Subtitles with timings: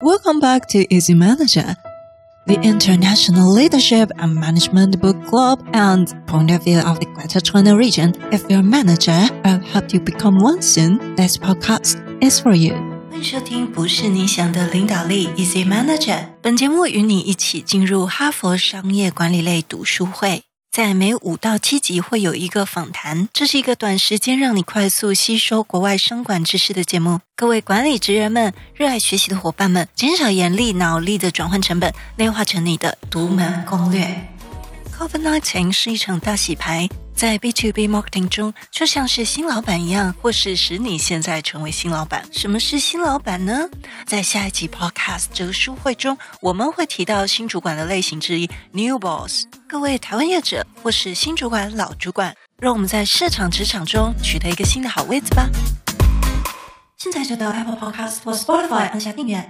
[0.00, 1.74] Welcome back to Easy Manager,
[2.46, 7.76] the international leadership and management book club and point of view of the Greater China
[7.76, 8.14] region.
[8.30, 11.16] If you're a manager, I'll help you become one soon.
[11.16, 12.74] This podcast is for you.
[13.10, 16.28] 欢迎收听不是你想的领导力 Easy Manager。
[16.40, 20.44] 本节目与你一起进入哈佛商业管理类读书会。
[20.78, 27.18] 在每五到七集会有一个访谈，这是一个短时间让你快速吸收国外商管知识的节目。
[27.34, 34.28] 各位管理职人们、热爱学习的伙伴们，减少眼力、脑力的转换成本，内化成你的独门攻略。
[34.96, 36.88] COVID-19 是一场大洗牌。
[37.18, 42.24] 在 B to B marketing 中，就像是新老板一样，或是使你现在成为新老板。
[42.30, 43.68] 什么是新老板呢？
[44.06, 49.46] 在下一集 Podcast 这个书会中，我们会提到新主管的类型之一 New Boss。
[49.68, 55.48] 各位台湾业者或是新主管、老主管，让我们在市场职场中取得一个新的好位置吧。
[56.98, 59.44] 现在就到 Apple Podcast 或 Spotify 按下订阅。